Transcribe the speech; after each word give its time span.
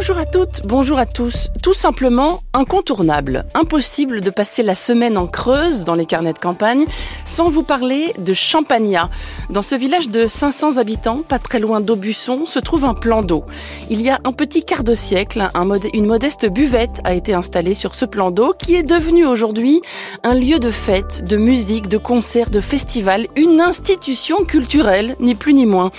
Bonjour 0.00 0.16
à 0.16 0.24
toutes, 0.24 0.62
bonjour 0.64 0.98
à 0.98 1.04
tous. 1.04 1.50
Tout 1.62 1.74
simplement 1.74 2.40
incontournable. 2.54 3.44
Impossible 3.52 4.22
de 4.22 4.30
passer 4.30 4.62
la 4.62 4.74
semaine 4.74 5.18
en 5.18 5.26
creuse 5.26 5.84
dans 5.84 5.94
les 5.94 6.06
carnets 6.06 6.32
de 6.32 6.38
campagne 6.38 6.86
sans 7.26 7.50
vous 7.50 7.64
parler 7.64 8.14
de 8.18 8.32
Champagnat. 8.32 9.10
Dans 9.50 9.60
ce 9.60 9.74
village 9.74 10.08
de 10.08 10.26
500 10.26 10.78
habitants, 10.78 11.18
pas 11.18 11.38
très 11.38 11.58
loin 11.58 11.80
d'Aubusson, 11.80 12.46
se 12.46 12.58
trouve 12.58 12.86
un 12.86 12.94
plan 12.94 13.20
d'eau. 13.20 13.44
Il 13.90 14.00
y 14.00 14.08
a 14.08 14.20
un 14.24 14.32
petit 14.32 14.64
quart 14.64 14.84
de 14.84 14.94
siècle, 14.94 15.46
une 15.92 16.06
modeste 16.06 16.50
buvette 16.50 17.02
a 17.04 17.12
été 17.12 17.34
installée 17.34 17.74
sur 17.74 17.94
ce 17.94 18.06
plan 18.06 18.30
d'eau 18.30 18.54
qui 18.58 18.76
est 18.76 18.82
devenu 18.82 19.26
aujourd'hui 19.26 19.82
un 20.22 20.34
lieu 20.34 20.58
de 20.58 20.70
fête, 20.70 21.24
de 21.28 21.36
musique, 21.36 21.88
de 21.88 21.98
concerts, 21.98 22.48
de 22.48 22.60
festivals, 22.60 23.26
une 23.36 23.60
institution 23.60 24.44
culturelle, 24.44 25.14
ni 25.20 25.34
plus 25.34 25.52
ni 25.52 25.66
moins. 25.66 25.90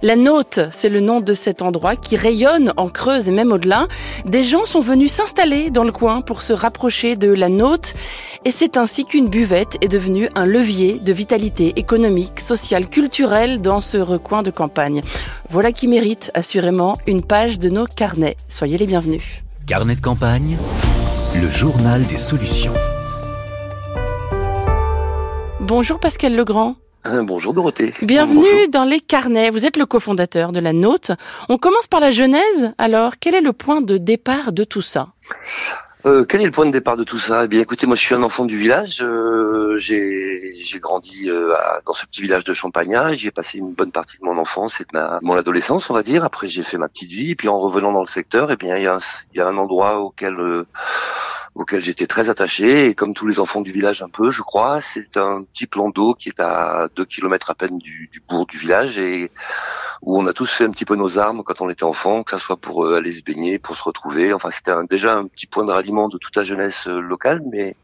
La 0.00 0.16
Note, 0.16 0.60
c'est 0.70 0.88
le 0.88 1.00
nom 1.00 1.20
de 1.20 1.34
cet 1.34 1.60
endroit 1.60 1.94
qui 1.96 2.16
rayonne 2.16 2.72
en 2.78 2.88
Creuse 2.88 3.28
et 3.28 3.32
même 3.32 3.49
au-delà, 3.50 3.86
des 4.24 4.44
gens 4.44 4.64
sont 4.64 4.80
venus 4.80 5.12
s'installer 5.12 5.70
dans 5.70 5.84
le 5.84 5.92
coin 5.92 6.20
pour 6.20 6.42
se 6.42 6.52
rapprocher 6.52 7.16
de 7.16 7.28
la 7.32 7.48
note 7.48 7.94
et 8.44 8.50
c'est 8.50 8.76
ainsi 8.76 9.04
qu'une 9.04 9.28
buvette 9.28 9.76
est 9.80 9.88
devenue 9.88 10.28
un 10.34 10.46
levier 10.46 10.98
de 10.98 11.12
vitalité 11.12 11.74
économique, 11.76 12.40
sociale, 12.40 12.88
culturelle 12.88 13.60
dans 13.60 13.80
ce 13.80 13.98
recoin 13.98 14.42
de 14.42 14.50
campagne. 14.50 15.02
Voilà 15.50 15.72
qui 15.72 15.88
mérite 15.88 16.30
assurément 16.34 16.96
une 17.06 17.22
page 17.22 17.58
de 17.58 17.68
nos 17.68 17.86
carnets. 17.86 18.36
Soyez 18.48 18.78
les 18.78 18.86
bienvenus. 18.86 19.42
Carnet 19.66 19.96
de 19.96 20.00
campagne, 20.00 20.56
le 21.34 21.48
journal 21.48 22.04
des 22.06 22.18
solutions. 22.18 22.72
Bonjour 25.60 26.00
Pascal 26.00 26.34
Legrand. 26.34 26.76
Euh, 27.06 27.22
bonjour 27.22 27.54
Dorothée. 27.54 27.94
Bienvenue 28.02 28.68
dans 28.68 28.84
les 28.84 29.00
carnets. 29.00 29.48
Vous 29.48 29.64
êtes 29.64 29.78
le 29.78 29.86
cofondateur 29.86 30.52
de 30.52 30.60
la 30.60 30.74
Note. 30.74 31.12
On 31.48 31.56
commence 31.56 31.86
par 31.86 32.00
la 32.00 32.10
genèse. 32.10 32.74
Alors, 32.76 33.14
quel 33.18 33.34
est 33.34 33.40
le 33.40 33.54
point 33.54 33.80
de 33.80 33.96
départ 33.96 34.52
de 34.52 34.64
tout 34.64 34.82
ça 34.82 35.08
euh, 36.06 36.24
quel 36.24 36.40
est 36.40 36.46
le 36.46 36.50
point 36.50 36.64
de 36.64 36.70
départ 36.70 36.96
de 36.96 37.04
tout 37.04 37.18
ça? 37.18 37.44
Eh 37.44 37.48
bien, 37.48 37.60
écoutez, 37.60 37.86
moi, 37.86 37.94
je 37.94 38.00
suis 38.00 38.14
un 38.14 38.22
enfant 38.22 38.46
du 38.46 38.56
village. 38.56 39.02
Euh, 39.02 39.76
j'ai 39.76 40.80
grandi 40.80 41.28
dans 41.84 41.92
ce 41.92 42.06
petit 42.06 42.22
village 42.22 42.44
de 42.44 42.54
Champagnat. 42.54 43.12
J'y 43.12 43.26
ai 43.26 43.30
passé 43.30 43.58
une 43.58 43.74
bonne 43.74 43.92
partie 43.92 44.18
de 44.18 44.24
mon 44.24 44.38
enfance 44.38 44.80
et 44.80 44.84
de, 44.84 44.88
ma, 44.94 45.18
mon 45.20 45.34
adolescence, 45.34 45.90
on 45.90 45.94
va 45.94 46.02
dire. 46.02 46.24
Après, 46.24 46.48
j'ai 46.48 46.62
fait 46.62 46.78
ma 46.78 46.88
petite 46.88 47.10
vie. 47.10 47.32
Et 47.32 47.34
puis, 47.34 47.48
en 47.48 47.60
revenant 47.60 47.92
dans 47.92 48.00
le 48.00 48.06
secteur, 48.06 48.50
eh 48.50 48.56
bien, 48.56 48.78
il 48.78 48.82
y, 48.82 49.36
y, 49.36 49.40
a 49.40 49.46
un 49.46 49.58
endroit 49.58 50.00
auquel 50.00 50.64
auquel 51.60 51.80
j'étais 51.82 52.06
très 52.06 52.30
attaché. 52.30 52.86
Et 52.86 52.94
comme 52.94 53.12
tous 53.12 53.26
les 53.26 53.38
enfants 53.38 53.60
du 53.60 53.70
village 53.70 54.02
un 54.02 54.08
peu, 54.08 54.30
je 54.30 54.40
crois, 54.40 54.80
c'est 54.80 55.18
un 55.18 55.44
petit 55.44 55.66
plan 55.66 55.90
d'eau 55.90 56.14
qui 56.14 56.30
est 56.30 56.40
à 56.40 56.88
deux 56.96 57.04
kilomètres 57.04 57.50
à 57.50 57.54
peine 57.54 57.78
du, 57.78 58.08
du, 58.10 58.20
bourg 58.20 58.46
du 58.46 58.56
village 58.56 58.98
et 58.98 59.30
où 60.00 60.18
on 60.18 60.26
a 60.26 60.32
tous 60.32 60.50
fait 60.50 60.64
un 60.64 60.70
petit 60.70 60.86
peu 60.86 60.96
nos 60.96 61.18
armes 61.18 61.42
quand 61.44 61.60
on 61.60 61.68
était 61.68 61.84
enfant, 61.84 62.22
que 62.22 62.30
ce 62.30 62.38
soit 62.38 62.56
pour 62.56 62.86
euh, 62.86 62.96
aller 62.96 63.12
se 63.12 63.22
baigner, 63.22 63.58
pour 63.58 63.76
se 63.76 63.84
retrouver. 63.84 64.32
Enfin, 64.32 64.48
c'était 64.50 64.72
déjà 64.88 65.14
un 65.14 65.26
petit 65.26 65.46
point 65.46 65.64
de 65.64 65.70
ralliement 65.70 66.08
de 66.08 66.16
toute 66.16 66.34
la 66.34 66.44
jeunesse 66.44 66.88
euh, 66.88 66.98
locale, 66.98 67.42
mais 67.52 67.76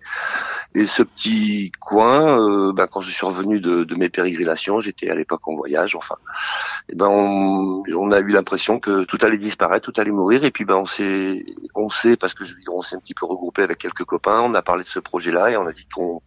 et 0.75 0.86
ce 0.86 1.03
petit 1.03 1.72
coin, 1.81 2.41
euh, 2.41 2.72
ben, 2.72 2.86
quand 2.86 3.00
je 3.00 3.11
suis 3.11 3.25
revenu 3.25 3.61
de, 3.61 3.84
de 3.84 3.95
mes 3.95 4.09
pérégrinations, 4.09 4.81
j'étais 4.81 5.09
à 5.11 5.14
l'époque 5.14 5.47
en 5.48 5.55
voyage, 5.55 5.95
enfin, 5.95 6.17
et 6.89 6.95
ben 6.95 7.09
on, 7.09 7.83
on 7.95 8.12
a 8.12 8.19
eu 8.19 8.31
l'impression 8.31 8.78
que 8.78 9.05
tout 9.05 9.19
allait 9.22 9.39
disparaître, 9.39 9.91
tout 9.91 10.00
allait 10.00 10.11
mourir, 10.11 10.44
et 10.44 10.50
puis 10.50 10.64
ben 10.64 10.77
on 10.77 10.87
s'est, 10.87 11.44
on 11.75 11.89
sait 11.89 12.17
parce 12.17 12.34
que 12.34 12.44
je 12.44 12.55
on 12.70 12.83
s'est 12.83 12.97
un 12.97 13.00
petit 13.00 13.14
peu 13.14 13.27
regroupé 13.27 13.62
avec 13.62 13.78
quelques 13.78 14.05
copains, 14.05 14.41
on 14.41 14.55
a 14.55 14.62
parlé 14.62 14.83
de 14.83 14.89
ce 14.89 14.98
projet-là 14.98 15.50
et 15.50 15.56
on 15.56 15.67
a 15.67 15.72
dit 15.72 15.87
qu'on 15.94 16.22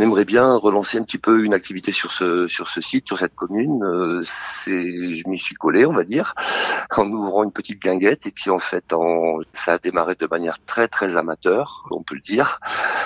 aimerait 0.00 0.24
bien 0.24 0.54
relancer 0.56 0.98
un 0.98 1.02
petit 1.02 1.18
peu 1.18 1.44
une 1.44 1.54
activité 1.54 1.92
sur 1.92 2.12
ce 2.12 2.46
sur 2.46 2.68
ce 2.68 2.80
site, 2.80 3.06
sur 3.06 3.18
cette 3.18 3.34
commune. 3.34 3.82
Euh, 3.84 4.22
c'est, 4.24 5.14
je 5.14 5.28
m'y 5.28 5.38
suis 5.38 5.54
collé, 5.54 5.84
on 5.84 5.92
va 5.92 6.04
dire, 6.04 6.34
en 6.96 7.10
ouvrant 7.10 7.44
une 7.44 7.52
petite 7.52 7.82
guinguette 7.82 8.26
et 8.26 8.30
puis 8.30 8.50
en 8.50 8.58
fait, 8.58 8.92
en, 8.92 9.38
ça 9.52 9.74
a 9.74 9.78
démarré 9.78 10.14
de 10.14 10.26
manière 10.26 10.58
très 10.64 10.88
très 10.88 11.16
amateur, 11.16 11.84
on 11.90 12.02
peut 12.02 12.14
le 12.14 12.20
dire. 12.20 12.60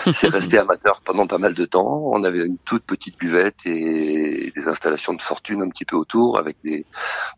C'est 0.13 0.29
resté 0.29 0.59
amateur 0.59 1.01
pendant 1.01 1.27
pas 1.27 1.39
mal 1.39 1.55
de 1.55 1.65
temps. 1.65 2.03
On 2.13 2.23
avait 2.25 2.45
une 2.45 2.59
toute 2.59 2.85
petite 2.85 3.19
buvette 3.19 3.67
et 3.67 4.53
des 4.55 4.69
installations 4.69 5.15
de 5.15 5.23
fortune 5.23 5.63
un 5.63 5.69
petit 5.69 5.85
peu 5.85 5.97
autour 5.97 6.39
avec 6.39 6.57
des 6.63 6.87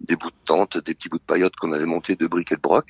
des 0.01 0.17
bouts 0.17 0.31
de 0.31 0.37
tente, 0.45 0.79
des 0.79 0.95
petits 0.95 1.09
bouts 1.09 1.19
de 1.19 1.23
paillotes 1.23 1.57
qu'on 1.57 1.73
avait 1.73 1.87
montés 1.87 2.17
de 2.17 2.27
briques 2.27 2.53
et 2.53 2.57
de 2.57 2.61
broc. 2.61 2.87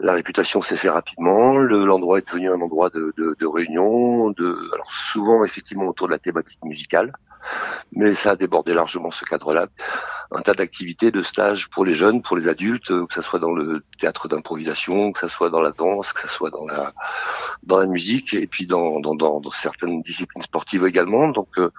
La 0.00 0.12
réputation 0.12 0.62
s'est 0.62 0.76
fait 0.76 0.90
rapidement. 0.90 1.58
l'endroit 1.58 2.18
est 2.18 2.26
devenu 2.26 2.50
un 2.50 2.60
endroit 2.60 2.90
de, 2.90 3.12
de, 3.16 3.36
de 3.38 3.46
réunion, 3.46 4.30
de 4.30 4.70
alors 4.72 4.90
souvent 4.90 5.44
effectivement 5.44 5.73
autour 5.82 6.06
de 6.06 6.12
la 6.12 6.18
thématique 6.18 6.64
musicale, 6.64 7.12
mais 7.92 8.14
ça 8.14 8.32
a 8.32 8.36
débordé 8.36 8.74
largement 8.74 9.10
ce 9.10 9.24
cadre-là. 9.24 9.66
Un 10.30 10.40
tas 10.40 10.54
d'activités, 10.54 11.10
de 11.10 11.22
stages 11.22 11.68
pour 11.68 11.84
les 11.84 11.94
jeunes, 11.94 12.22
pour 12.22 12.36
les 12.36 12.48
adultes, 12.48 12.88
que 12.88 13.14
ce 13.14 13.22
soit 13.22 13.38
dans 13.38 13.52
le 13.52 13.84
théâtre 13.98 14.26
d'improvisation, 14.26 15.12
que 15.12 15.20
ce 15.20 15.28
soit 15.28 15.50
dans 15.50 15.60
la 15.60 15.70
danse, 15.70 16.12
que 16.12 16.22
ce 16.22 16.28
soit 16.28 16.50
dans 16.50 16.66
la 16.66 16.92
dans 17.62 17.78
la 17.78 17.86
musique, 17.86 18.34
et 18.34 18.46
puis 18.46 18.66
dans, 18.66 19.00
dans, 19.00 19.14
dans, 19.14 19.40
certaines 19.50 20.02
disciplines 20.02 20.42
sportives 20.42 20.84
également. 20.86 21.28
Donc 21.28 21.48
euh, 21.58 21.70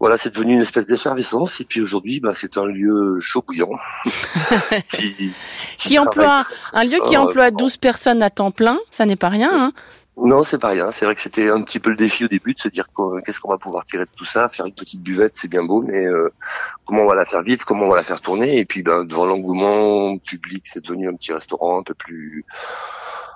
voilà, 0.00 0.16
c'est 0.16 0.34
devenu 0.34 0.54
une 0.54 0.62
espèce 0.62 0.86
d'effervescence. 0.86 1.60
Et 1.60 1.64
puis 1.64 1.80
aujourd'hui, 1.80 2.20
bah, 2.20 2.32
c'est 2.34 2.56
un 2.56 2.66
lieu 2.66 3.18
chaud 3.20 3.44
bouillant 3.46 3.78
qui, 4.90 5.32
qui, 5.78 5.98
emploie 5.98 6.44
un 6.72 6.84
lieu 6.84 6.98
qui 7.06 7.16
emploie 7.16 7.50
12 7.50 7.76
personnes 7.76 8.22
à 8.22 8.30
temps 8.30 8.50
plein. 8.50 8.78
Ça 8.90 9.06
n'est 9.06 9.16
pas 9.16 9.28
rien. 9.28 9.50
Hein 9.52 9.72
non, 10.18 10.42
c'est 10.44 10.58
pas 10.58 10.68
rien. 10.68 10.90
C'est 10.90 11.06
vrai 11.06 11.14
que 11.14 11.20
c'était 11.22 11.48
un 11.48 11.62
petit 11.62 11.80
peu 11.80 11.88
le 11.88 11.96
défi 11.96 12.24
au 12.26 12.28
début 12.28 12.52
de 12.52 12.58
se 12.58 12.68
dire 12.68 12.86
qu'est-ce 13.24 13.40
qu'on 13.40 13.48
va 13.48 13.58
pouvoir 13.58 13.84
tirer 13.84 14.04
de 14.04 14.10
tout 14.14 14.26
ça. 14.26 14.48
Faire 14.48 14.66
une 14.66 14.74
petite 14.74 15.02
buvette, 15.02 15.36
c'est 15.36 15.48
bien 15.48 15.64
beau, 15.64 15.80
mais 15.80 16.04
euh, 16.04 16.30
comment 16.84 17.02
on 17.02 17.08
va 17.08 17.14
la 17.14 17.24
faire 17.24 17.42
vivre, 17.42 17.64
comment 17.64 17.86
on 17.86 17.90
va 17.90 17.96
la 17.96 18.02
faire 18.02 18.20
tourner. 18.20 18.58
Et 18.58 18.66
puis, 18.66 18.82
ben, 18.82 19.04
devant 19.04 19.24
l'engouement 19.24 20.18
public, 20.18 20.64
c'est 20.66 20.84
devenu 20.84 21.08
un 21.08 21.14
petit 21.14 21.32
restaurant 21.32 21.80
un 21.80 21.82
peu 21.82 21.94
plus 21.94 22.44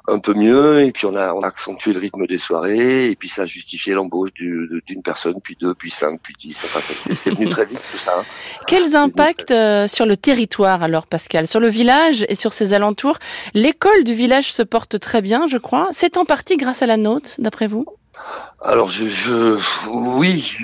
un 0.08 0.18
peu 0.18 0.34
mieux 0.34 0.80
et 0.82 0.92
puis 0.92 1.06
on 1.06 1.14
a 1.14 1.32
on 1.32 1.40
a 1.40 1.46
accentué 1.46 1.92
le 1.92 2.00
rythme 2.00 2.26
des 2.26 2.38
soirées 2.38 3.10
et 3.10 3.16
puis 3.16 3.28
ça 3.28 3.42
a 3.42 3.46
justifié 3.46 3.94
l'embauche 3.94 4.32
d'une 4.34 5.02
personne 5.02 5.40
puis 5.42 5.56
deux 5.60 5.74
puis 5.74 5.90
cinq 5.90 6.20
puis 6.22 6.34
dix. 6.38 6.62
Enfin 6.64 6.80
c'est 7.14 7.30
venu 7.30 7.48
très 7.50 7.66
vite 7.66 7.80
tout 7.90 7.98
ça. 7.98 8.14
Hein. 8.18 8.24
Quels 8.66 8.96
impacts 8.96 9.50
euh, 9.50 9.88
sur 9.88 10.06
le 10.06 10.16
territoire 10.16 10.82
alors 10.82 11.06
Pascal? 11.06 11.46
Sur 11.46 11.60
le 11.60 11.68
village 11.68 12.24
et 12.28 12.34
sur 12.34 12.52
ses 12.52 12.74
alentours? 12.74 13.18
L'école 13.54 14.04
du 14.04 14.14
village 14.14 14.52
se 14.52 14.62
porte 14.62 15.00
très 15.00 15.22
bien 15.22 15.46
je 15.46 15.58
crois. 15.58 15.88
C'est 15.92 16.16
en 16.16 16.24
partie 16.24 16.56
grâce 16.56 16.82
à 16.82 16.86
la 16.86 16.96
note 16.96 17.36
d'après 17.38 17.66
vous? 17.66 17.86
Alors, 18.62 18.88
je, 18.88 19.06
je 19.06 19.58
oui, 19.90 20.56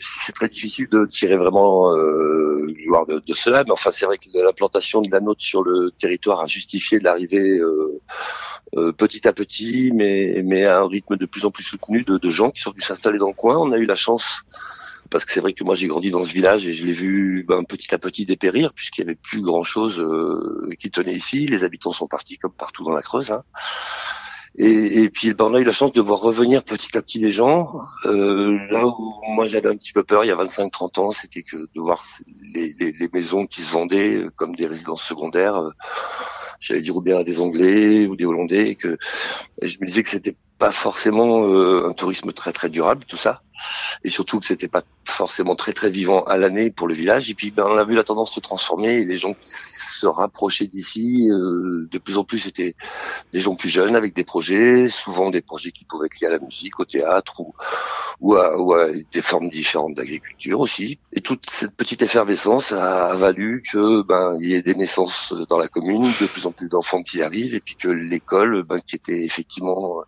c'est 0.00 0.32
très 0.32 0.48
difficile 0.48 0.88
de 0.90 1.06
tirer 1.06 1.36
vraiment 1.36 1.94
euh, 1.96 2.66
gloire 2.84 3.06
de, 3.06 3.18
de, 3.18 3.34
cela, 3.34 3.64
mais 3.64 3.72
enfin, 3.72 3.90
c'est 3.90 4.04
vrai 4.04 4.18
que 4.18 4.28
l'implantation 4.34 5.00
de 5.00 5.10
la 5.10 5.20
note 5.20 5.40
sur 5.40 5.62
le 5.62 5.90
territoire 5.98 6.40
a 6.40 6.46
justifié 6.46 6.98
l'arrivée 7.00 7.58
euh, 7.58 8.00
euh, 8.76 8.92
petit 8.92 9.26
à 9.26 9.32
petit, 9.32 9.92
mais, 9.94 10.64
à 10.64 10.80
un 10.80 10.88
rythme 10.88 11.16
de 11.16 11.26
plus 11.26 11.44
en 11.44 11.50
plus 11.50 11.64
soutenu 11.64 12.04
de, 12.04 12.30
gens 12.30 12.50
qui 12.50 12.60
sont 12.60 12.70
venus 12.70 12.84
s'installer 12.84 13.18
dans 13.18 13.28
le 13.28 13.34
coin. 13.34 13.56
On 13.56 13.72
a 13.72 13.78
eu 13.78 13.86
la 13.86 13.94
chance 13.94 14.42
parce 15.10 15.24
que 15.24 15.32
c'est 15.32 15.40
vrai 15.40 15.54
que 15.54 15.64
moi 15.64 15.74
j'ai 15.74 15.86
grandi 15.86 16.10
dans 16.10 16.24
ce 16.24 16.32
village 16.32 16.66
et 16.68 16.74
je 16.74 16.84
l'ai 16.84 16.92
vu 16.92 17.44
ben, 17.48 17.64
petit 17.64 17.94
à 17.94 17.98
petit 17.98 18.26
dépérir 18.26 18.74
puisqu'il 18.74 19.00
y 19.00 19.04
avait 19.04 19.14
plus 19.14 19.40
grand 19.40 19.62
chose 19.62 20.00
euh, 20.00 20.68
qui 20.78 20.90
tenait 20.90 21.14
ici. 21.14 21.46
Les 21.46 21.64
habitants 21.64 21.92
sont 21.92 22.08
partis 22.08 22.36
comme 22.36 22.52
partout 22.52 22.84
dans 22.84 22.92
la 22.92 23.00
Creuse. 23.00 23.30
Hein. 23.30 23.42
Et, 24.60 25.08
puis 25.08 25.32
ben, 25.34 25.46
on 25.46 25.54
a 25.54 25.60
eu 25.60 25.64
la 25.64 25.72
chance 25.72 25.92
de 25.92 26.00
voir 26.00 26.20
revenir 26.20 26.64
petit 26.64 26.98
à 26.98 27.02
petit 27.02 27.20
des 27.20 27.32
gens. 27.32 27.80
Euh, 28.06 28.58
là 28.70 28.86
où 28.86 29.20
moi 29.28 29.46
j'avais 29.46 29.68
un 29.68 29.76
petit 29.76 29.92
peu 29.92 30.02
peur 30.02 30.24
il 30.24 30.28
y 30.28 30.30
a 30.30 30.36
25-30 30.36 31.00
ans, 31.00 31.10
c'était 31.10 31.42
que 31.42 31.56
de 31.56 31.80
voir 31.80 32.04
les, 32.54 32.74
maisons 33.12 33.46
qui 33.46 33.62
se 33.62 33.72
vendaient 33.72 34.26
comme 34.36 34.54
des 34.56 34.66
résidences 34.66 35.02
secondaires 35.02 35.62
j'allais 36.60 36.80
dire 36.80 36.96
ou 36.96 37.00
bien 37.00 37.22
des 37.22 37.40
Anglais 37.40 38.06
ou 38.06 38.16
des 38.16 38.24
Hollandais, 38.24 38.70
et 38.70 38.74
que 38.74 38.96
je 39.62 39.78
me 39.80 39.86
disais 39.86 40.02
que 40.02 40.10
c'était 40.10 40.34
pas 40.58 40.70
forcément 40.70 41.46
euh, 41.48 41.88
un 41.88 41.92
tourisme 41.92 42.32
très 42.32 42.52
très 42.52 42.68
durable 42.68 43.04
tout 43.06 43.16
ça. 43.16 43.42
Et 44.04 44.08
surtout 44.08 44.38
que 44.38 44.46
c'était 44.46 44.68
pas 44.68 44.82
forcément 45.04 45.56
très 45.56 45.72
très 45.72 45.90
vivant 45.90 46.22
à 46.24 46.36
l'année 46.36 46.70
pour 46.70 46.86
le 46.86 46.94
village. 46.94 47.30
Et 47.30 47.34
puis 47.34 47.50
ben, 47.50 47.64
on 47.66 47.76
a 47.76 47.84
vu 47.84 47.94
la 47.94 48.04
tendance 48.04 48.32
se 48.32 48.40
transformer 48.40 48.98
et 48.98 49.04
les 49.04 49.16
gens 49.16 49.34
qui 49.34 49.48
se 49.48 50.06
rapprochaient 50.06 50.66
d'ici 50.66 51.28
euh, 51.30 51.88
de 51.90 51.98
plus 51.98 52.18
en 52.18 52.24
plus 52.24 52.38
c'était 52.38 52.74
des 53.32 53.40
gens 53.40 53.56
plus 53.56 53.68
jeunes 53.68 53.96
avec 53.96 54.14
des 54.14 54.24
projets 54.24 54.88
souvent 54.88 55.30
des 55.30 55.42
projets 55.42 55.72
qui 55.72 55.84
pouvaient 55.84 56.06
être 56.06 56.20
liés 56.20 56.28
à 56.28 56.30
la 56.30 56.38
musique 56.38 56.78
au 56.78 56.84
théâtre 56.84 57.40
ou 57.40 57.54
ou 58.20 58.34
à, 58.34 58.58
ou 58.60 58.74
à 58.74 58.88
des 59.12 59.22
formes 59.22 59.48
différentes 59.48 59.94
d'agriculture 59.94 60.58
aussi. 60.60 60.98
Et 61.12 61.20
toute 61.20 61.48
cette 61.50 61.76
petite 61.76 62.02
effervescence 62.02 62.72
a, 62.72 63.14
valu 63.14 63.62
que 63.62 64.02
ben 64.02 64.36
il 64.40 64.50
y 64.50 64.54
ait 64.54 64.62
des 64.62 64.74
naissances 64.74 65.32
dans 65.48 65.58
la 65.58 65.68
commune 65.68 66.12
de 66.20 66.26
plus 66.26 66.46
en 66.46 66.52
plus 66.52 66.68
d'enfants 66.68 67.02
qui 67.02 67.22
arrivent 67.22 67.54
et 67.54 67.60
puis 67.60 67.76
que 67.76 67.88
l'école 67.88 68.64
ben, 68.64 68.80
qui 68.80 68.96
était 68.96 69.22
effectivement 69.22 70.02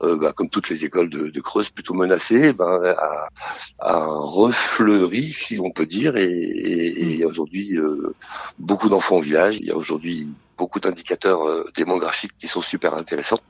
bah, 0.00 0.32
comme 0.32 0.48
toutes 0.48 0.68
les 0.68 0.84
écoles 0.84 1.08
de, 1.08 1.28
de 1.28 1.40
Creuse 1.40 1.70
plutôt 1.70 1.94
menacées, 1.94 2.52
ben, 2.52 2.94
a, 2.98 3.28
a, 3.78 4.06
refleuri, 4.06 5.24
si 5.24 5.58
on 5.58 5.70
peut 5.70 5.86
dire, 5.86 6.16
et, 6.16 6.26
et, 6.26 7.22
a 7.22 7.26
aujourd'hui 7.26 7.76
euh, 7.76 8.14
beaucoup 8.58 8.88
d'enfants 8.88 9.16
au 9.16 9.20
village. 9.20 9.58
Il 9.58 9.66
y 9.66 9.70
a 9.70 9.76
aujourd'hui 9.76 10.28
beaucoup 10.56 10.80
d'indicateurs 10.80 11.46
euh, 11.46 11.70
démographiques 11.76 12.36
qui 12.38 12.46
sont 12.46 12.62
super 12.62 12.94
intéressants. 12.94 13.40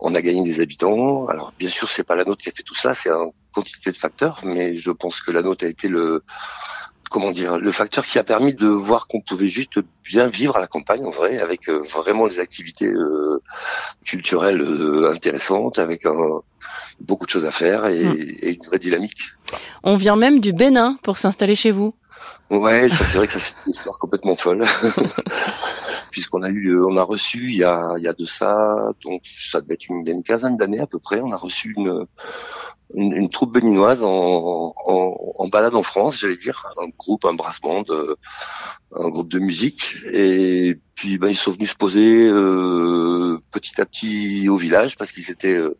On 0.00 0.14
a 0.14 0.22
gagné 0.22 0.44
des 0.44 0.60
habitants. 0.60 1.26
Alors 1.26 1.52
bien 1.58 1.68
sûr, 1.68 1.88
c'est 1.88 2.04
pas 2.04 2.16
la 2.16 2.24
nôtre 2.24 2.42
qui 2.42 2.48
a 2.48 2.52
fait 2.52 2.62
tout 2.62 2.74
ça, 2.74 2.94
c'est 2.94 3.10
un 3.10 3.30
quantité 3.52 3.90
de 3.90 3.96
facteurs, 3.96 4.40
mais 4.44 4.76
je 4.76 4.90
pense 4.90 5.20
que 5.20 5.30
la 5.30 5.42
note 5.42 5.62
a 5.62 5.66
été 5.66 5.88
le 5.88 6.22
comment 7.10 7.30
dire 7.30 7.58
le 7.58 7.70
facteur 7.72 8.04
qui 8.04 8.18
a 8.18 8.24
permis 8.24 8.54
de 8.54 8.66
voir 8.66 9.06
qu'on 9.06 9.20
pouvait 9.20 9.48
juste 9.48 9.80
bien 10.04 10.26
vivre 10.26 10.56
à 10.56 10.60
la 10.60 10.66
campagne 10.66 11.04
en 11.04 11.10
vrai 11.10 11.38
avec 11.38 11.68
euh, 11.68 11.80
vraiment 11.80 12.26
des 12.26 12.40
activités 12.40 12.86
euh, 12.86 13.40
culturelles 14.04 14.60
euh, 14.60 15.10
intéressantes 15.10 15.78
avec 15.78 16.06
beaucoup 17.00 17.26
de 17.26 17.30
choses 17.30 17.44
à 17.44 17.50
faire 17.50 17.86
et, 17.86 18.04
hmm. 18.04 18.26
et, 18.42 18.50
une 18.54 18.62
vraie 18.66 18.78
dynamique. 18.78 19.18
On 19.82 19.96
vient 19.96 20.16
même 20.16 20.40
du 20.40 20.52
Bénin 20.52 20.98
pour 21.02 21.18
s'installer 21.18 21.54
chez 21.54 21.70
vous. 21.70 21.94
Ouais, 22.48 22.88
ça 22.88 23.04
c'est 23.04 23.18
vrai 23.18 23.26
que 23.26 23.32
ça 23.32 23.40
c'est 23.40 23.54
une 23.66 23.72
histoire 23.72 23.98
complètement 23.98 24.36
folle, 24.36 24.64
puisqu'on 26.12 26.42
a 26.42 26.48
eu, 26.48 26.80
on 26.80 26.96
a 26.96 27.02
reçu 27.02 27.38
il 27.38 27.56
y 27.56 27.64
a, 27.64 27.94
il 27.98 28.04
y 28.04 28.08
a 28.08 28.12
de 28.12 28.24
ça, 28.24 28.76
donc 29.02 29.22
ça 29.24 29.60
devait 29.60 29.74
être 29.74 29.88
une, 29.88 30.06
une 30.06 30.22
quinzaine 30.22 30.56
d'années 30.56 30.80
à 30.80 30.86
peu 30.86 31.00
près, 31.00 31.20
on 31.20 31.32
a 31.32 31.36
reçu 31.36 31.74
une, 31.76 32.06
une, 32.94 33.12
une 33.12 33.28
troupe 33.28 33.52
béninoise 33.52 34.02
en, 34.02 34.74
en, 34.86 35.32
en, 35.38 35.48
balade 35.48 35.74
en 35.74 35.82
France, 35.82 36.20
j'allais 36.20 36.36
dire, 36.36 36.66
un 36.82 36.88
groupe, 36.96 37.24
un 37.24 37.34
brass 37.34 37.60
band, 37.60 37.82
euh, 37.90 38.14
un 38.94 39.08
groupe 39.08 39.28
de 39.28 39.38
musique, 39.38 39.96
et 40.12 40.78
puis 40.94 41.18
ben, 41.18 41.28
ils 41.28 41.34
sont 41.34 41.50
venus 41.50 41.70
se 41.70 41.74
poser 41.74 42.28
euh, 42.28 43.38
petit 43.50 43.80
à 43.80 43.84
petit 43.84 44.48
au 44.48 44.56
village 44.56 44.96
parce 44.96 45.12
qu'ils 45.12 45.30
étaient 45.30 45.54
euh, 45.54 45.76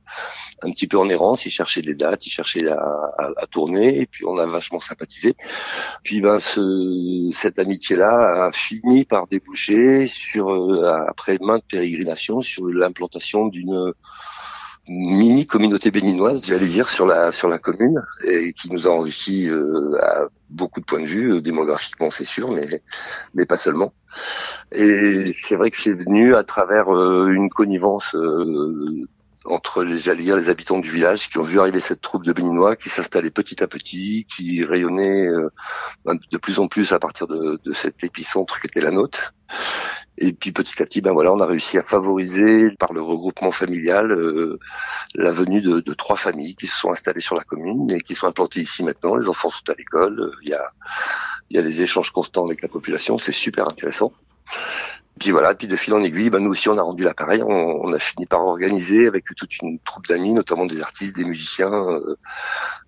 un 0.63 0.71
petit 0.73 0.87
peu 0.87 0.99
en 0.99 1.09
errance, 1.09 1.47
ils 1.47 1.51
cherchaient 1.51 1.81
des 1.81 1.95
dates, 1.95 2.27
ils 2.27 2.31
cherchaient 2.31 2.69
à, 2.69 2.77
à, 2.77 3.31
à, 3.37 3.47
tourner, 3.47 4.01
et 4.01 4.07
puis 4.07 4.25
on 4.27 4.37
a 4.39 4.47
vachement 4.47 4.81
sympathisé. 4.81 5.35
Puis 6.03 6.21
ben 6.21 6.39
ce, 6.39 7.29
cette 7.33 7.59
amitié-là 7.59 8.47
a 8.47 8.53
fini 8.53 9.05
par 9.05 9.27
déboucher 9.29 10.07
sur 10.07 10.51
euh, 10.51 10.85
après 11.09 11.39
maintes 11.41 11.65
pérégrinations 11.67 12.43
sur 12.43 12.67
l'implantation 12.67 13.47
d'une 13.47 13.93
mini 14.89 15.47
communauté 15.47 15.91
béninoise, 15.91 16.47
j'allais 16.47 16.67
dire, 16.67 16.89
sur 16.89 17.07
la 17.07 17.59
commune, 17.59 18.03
et 18.25 18.53
qui 18.53 18.71
nous 18.73 18.87
a 18.87 18.91
enrichi 18.91 19.49
euh, 19.49 19.97
à 20.01 20.29
beaucoup 20.49 20.81
de 20.81 20.85
points 20.85 21.01
de 21.01 21.07
vue, 21.07 21.35
euh, 21.35 21.41
démographiquement 21.41 22.11
c'est 22.11 22.25
sûr, 22.25 22.53
mais 22.53 22.67
mais 23.35 23.47
pas 23.47 23.57
seulement. 23.57 23.93
Et 24.73 25.33
c'est 25.43 25.57
vrai 25.57 25.71
que 25.71 25.77
c'est 25.77 25.93
venu 25.93 26.35
à 26.35 26.45
travers 26.45 26.95
euh, 26.95 27.29
une 27.33 27.51
connivence 27.51 28.17
entre 29.45 29.85
les, 29.85 29.99
j'allais 29.99 30.25
dire, 30.25 30.37
les 30.37 30.49
habitants 30.49 30.79
du 30.79 30.91
village 30.91 31.31
qui 31.31 31.39
ont 31.39 31.45
vu 31.45 31.61
arriver 31.61 31.79
cette 31.81 32.01
troupe 32.01 32.25
de 32.25 32.33
béninois 32.33 32.75
qui 32.75 32.89
s'installait 32.89 33.31
petit 33.31 33.63
à 33.63 33.69
petit, 33.69 34.27
qui 34.35 34.65
rayonnait 34.65 35.29
de 36.07 36.37
plus 36.39 36.59
en 36.59 36.67
plus 36.67 36.93
à 36.93 36.99
partir 36.99 37.29
de, 37.29 37.61
de 37.65 37.73
cet 37.73 38.03
épicentre 38.03 38.61
qui 38.61 38.67
était 38.67 38.81
la 38.81 38.91
nôtre. 38.91 39.35
Et 40.19 40.33
puis 40.33 40.53
petit 40.53 40.83
à 40.83 40.87
petit, 40.87 41.01
ben 41.01 41.13
voilà, 41.13 41.33
on 41.33 41.39
a 41.39 41.47
réussi 41.47 41.77
à 41.77 41.83
favoriser 41.83 42.71
par 42.79 42.93
le 42.93 43.03
regroupement 43.03 43.51
familial 43.51 44.13
euh, 44.13 44.59
la 45.15 45.31
venue 45.31 45.61
de, 45.61 45.81
de, 45.81 45.95
trois 45.95 46.17
familles 46.17 46.57
qui 46.57 46.67
se 46.67 46.77
sont 46.79 46.91
installées 46.91 47.21
sur 47.21 47.35
la 47.35 47.45
commune 47.45 47.91
et 47.93 48.01
qui 48.01 48.15
sont 48.15 48.27
implantées 48.27 48.61
ici 48.61 48.83
maintenant. 48.83 49.17
Les 49.17 49.29
enfants 49.29 49.51
sont 49.51 49.69
à 49.69 49.75
l'école. 49.77 50.33
Il 50.43 50.49
y 50.49 50.55
a, 50.55 50.73
il 51.51 51.57
y 51.57 51.59
a 51.59 51.63
des 51.63 51.83
échanges 51.83 52.11
constants 52.11 52.47
avec 52.47 52.63
la 52.63 52.69
population. 52.69 53.19
C'est 53.19 53.33
super 53.33 53.69
intéressant. 53.69 54.13
Puis 55.19 55.31
voilà, 55.31 55.55
puis 55.55 55.67
de 55.67 55.77
fil 55.77 55.95
en 55.95 56.03
aiguille, 56.03 56.29
ben 56.29 56.41
nous 56.41 56.51
aussi 56.51 56.69
on 56.69 56.77
a 56.77 56.83
rendu 56.83 57.03
l'appareil. 57.03 57.43
On, 57.43 57.51
on, 57.51 57.93
a 57.93 57.99
fini 57.99 58.27
par 58.27 58.45
organiser 58.45 59.07
avec 59.07 59.25
toute 59.35 59.59
une 59.63 59.79
troupe 59.81 60.07
d'amis, 60.07 60.33
notamment 60.33 60.67
des 60.67 60.81
artistes, 60.81 61.17
des 61.17 61.25
musiciens, 61.25 61.73
euh, 61.73 62.17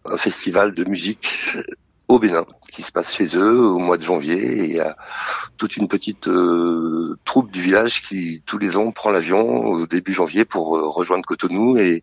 un 0.04 0.16
festival 0.16 0.74
de 0.74 0.84
musique 0.84 1.56
au 2.08 2.19
Bénin, 2.19 2.46
qui 2.72 2.82
se 2.82 2.90
passe 2.90 3.14
chez 3.14 3.37
eux 3.37 3.60
au 3.60 3.78
mois 3.78 3.99
de 3.99 4.02
janvier. 4.02 4.37
Et 4.37 4.64
il 4.64 4.76
y 4.76 4.81
a 4.81 4.96
toute 5.58 5.76
une 5.76 5.88
petite 5.88 6.26
euh, 6.28 7.19
troupe 7.25 7.50
du 7.50 7.60
village 7.60 8.02
qui, 8.02 8.43
tous 8.46 8.58
les 8.58 8.76
ans, 8.76 8.90
prend 8.90 9.10
l'avion 9.10 9.66
au 9.66 9.87
début 9.87 10.14
janvier 10.14 10.44
pour 10.46 10.76
euh, 10.76 10.88
rejoindre 10.88 11.25
Cotonou 11.26 11.76
et, 11.76 12.02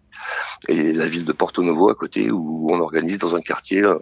et, 0.67 0.93
la 0.93 1.07
ville 1.07 1.25
de 1.25 1.33
Porto 1.33 1.63
Novo 1.63 1.89
à 1.89 1.95
côté, 1.95 2.31
où 2.31 2.71
on 2.71 2.79
organise 2.79 3.17
dans 3.17 3.35
un 3.35 3.41
quartier 3.41 3.81
euh, 3.81 3.97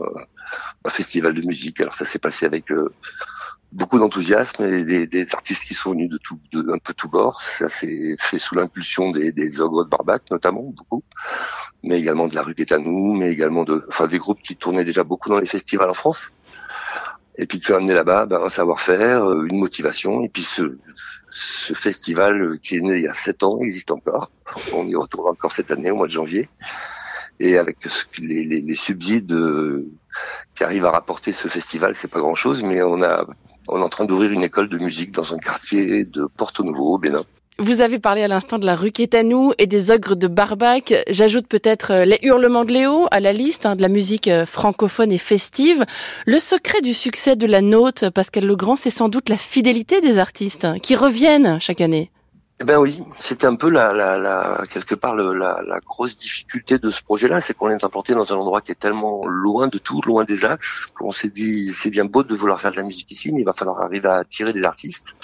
un 0.83 0.89
festival 0.89 1.33
de 1.33 1.41
musique. 1.41 1.79
Alors 1.79 1.95
ça 1.95 2.05
s'est 2.05 2.19
passé 2.19 2.45
avec 2.45 2.65
beaucoup 3.73 3.97
d'enthousiasme 3.97 4.63
et 4.65 4.83
des, 4.83 5.07
des, 5.07 5.33
artistes 5.33 5.65
qui 5.65 5.73
sont 5.73 5.91
venus 5.91 6.09
de 6.09 6.17
tout, 6.17 6.39
de, 6.51 6.71
un 6.71 6.77
peu 6.77 6.93
tout 6.93 7.09
bord. 7.09 7.41
Ça 7.41 7.69
s'est 7.69 8.15
fait 8.19 8.37
sous 8.37 8.55
l'impulsion 8.55 9.11
des, 9.11 9.31
des 9.31 9.61
ogres 9.61 9.83
de 9.83 9.89
Barbac, 9.89 10.23
notamment, 10.29 10.61
beaucoup, 10.61 11.03
mais 11.81 11.99
également 11.99 12.27
de 12.27 12.35
la 12.35 12.43
rue 12.43 12.53
des 12.53 12.65
Tanous, 12.65 13.15
mais 13.15 13.31
également 13.31 13.63
de, 13.63 13.83
enfin, 13.89 14.07
des 14.07 14.19
groupes 14.19 14.41
qui 14.41 14.55
tournaient 14.55 14.85
déjà 14.85 15.03
beaucoup 15.03 15.29
dans 15.29 15.39
les 15.39 15.47
festivals 15.47 15.89
en 15.89 15.95
France. 15.95 16.31
Et 17.35 17.47
puis 17.47 17.59
tu 17.59 17.73
as 17.73 17.77
amené 17.77 17.95
là-bas 17.95 18.27
ben, 18.27 18.43
un 18.43 18.49
savoir-faire, 18.49 19.27
euh, 19.27 19.47
une 19.49 19.57
motivation, 19.57 20.23
et 20.23 20.29
puis 20.29 20.43
ce, 20.43 20.77
ce 21.31 21.73
festival 21.73 22.59
qui 22.59 22.77
est 22.77 22.81
né 22.81 22.97
il 22.97 23.03
y 23.03 23.07
a 23.07 23.13
sept 23.15 23.41
ans 23.41 23.59
existe 23.59 23.89
encore. 23.89 24.29
On 24.71 24.87
y 24.87 24.95
retourne 24.95 25.29
encore 25.29 25.51
cette 25.51 25.71
année 25.71 25.89
au 25.89 25.95
mois 25.95 26.07
de 26.07 26.11
janvier. 26.11 26.47
Et 27.39 27.57
avec 27.57 27.77
les, 28.19 28.45
les, 28.45 28.61
les 28.61 28.75
subsides 28.75 29.33
euh, 29.33 29.89
qui 30.53 30.63
arrivent 30.63 30.85
à 30.85 30.91
rapporter 30.91 31.31
ce 31.31 31.47
festival, 31.47 31.95
c'est 31.95 32.07
pas 32.07 32.19
grand-chose, 32.19 32.61
mais 32.61 32.83
on 32.83 33.01
a 33.01 33.25
on 33.67 33.79
est 33.79 33.83
en 33.83 33.89
train 33.89 34.05
d'ouvrir 34.05 34.31
une 34.31 34.43
école 34.43 34.69
de 34.69 34.77
musique 34.77 35.11
dans 35.11 35.33
un 35.33 35.37
quartier 35.37 36.05
de 36.05 36.25
Porto 36.25 36.63
Novo, 36.63 36.93
au 36.93 36.97
Bénin. 36.97 37.23
Vous 37.59 37.81
avez 37.81 37.99
parlé 37.99 38.23
à 38.23 38.27
l'instant 38.27 38.57
de 38.57 38.65
la 38.65 38.75
rue 38.75 38.91
Quétanou 38.91 39.53
et 39.59 39.67
des 39.67 39.91
ogres 39.91 40.15
de 40.15 40.27
Barbac. 40.27 40.95
J'ajoute 41.07 41.47
peut-être 41.47 41.91
euh, 41.91 42.05
les 42.05 42.17
hurlements 42.23 42.65
de 42.65 42.73
Léo 42.73 43.07
à 43.11 43.19
la 43.19 43.31
liste 43.31 43.67
hein, 43.67 43.75
de 43.75 43.83
la 43.83 43.89
musique 43.89 44.27
euh, 44.27 44.45
francophone 44.45 45.11
et 45.11 45.19
festive. 45.19 45.85
Le 46.25 46.39
secret 46.39 46.81
du 46.81 46.95
succès 46.95 47.35
de 47.35 47.45
la 47.45 47.61
note, 47.61 48.09
Pascal 48.09 48.45
Legrand, 48.47 48.75
c'est 48.75 48.89
sans 48.89 49.07
doute 49.07 49.29
la 49.29 49.37
fidélité 49.37 50.01
des 50.01 50.17
artistes 50.17 50.65
hein, 50.65 50.79
qui 50.79 50.95
reviennent 50.95 51.59
chaque 51.59 51.81
année. 51.81 52.09
Eh 52.59 52.65
ben 52.65 52.77
oui, 52.77 53.03
c'était 53.17 53.47
un 53.47 53.55
peu 53.55 53.69
la, 53.69 53.93
la, 53.93 54.17
la 54.17 54.63
quelque 54.71 54.93
part 54.95 55.15
la, 55.15 55.59
la, 55.65 55.79
grosse 55.79 56.15
difficulté 56.15 56.77
de 56.77 56.91
ce 56.91 57.01
projet-là, 57.03 57.41
c'est 57.41 57.55
qu'on 57.55 57.69
est 57.69 57.83
implanté 57.83 58.13
dans 58.13 58.31
un 58.31 58.37
endroit 58.37 58.61
qui 58.61 58.71
est 58.71 58.79
tellement 58.79 59.25
loin 59.25 59.67
de 59.67 59.79
tout, 59.79 60.01
loin 60.01 60.23
des 60.23 60.45
axes, 60.45 60.85
qu'on 60.95 61.11
s'est 61.11 61.29
dit 61.29 61.73
c'est 61.73 61.89
bien 61.89 62.05
beau 62.05 62.23
de 62.23 62.35
vouloir 62.35 62.61
faire 62.61 62.71
de 62.71 62.77
la 62.77 62.83
musique 62.83 63.11
ici, 63.11 63.33
mais 63.33 63.41
il 63.41 63.45
va 63.45 63.53
falloir 63.53 63.81
arriver 63.81 64.07
à 64.07 64.17
attirer 64.17 64.53
des 64.53 64.63
artistes. 64.63 65.15